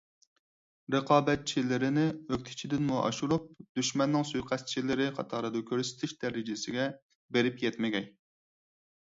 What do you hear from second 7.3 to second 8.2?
بېرىپ يەتمىگەي.